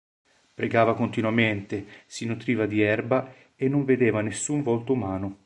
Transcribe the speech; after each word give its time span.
Pregava 0.55 0.95
continuamente, 0.95 1.85
si 2.07 2.25
nutriva 2.25 2.65
di 2.65 2.81
erba 2.81 3.35
e 3.55 3.67
non 3.67 3.85
vedeva 3.85 4.21
nessun 4.21 4.63
volto 4.63 4.93
umano. 4.93 5.37